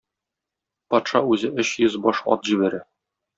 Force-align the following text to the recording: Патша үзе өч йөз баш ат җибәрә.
Патша 0.93 1.21
үзе 1.35 1.51
өч 1.65 1.69
йөз 1.83 1.99
баш 2.07 2.23
ат 2.37 2.49
җибәрә. 2.51 2.81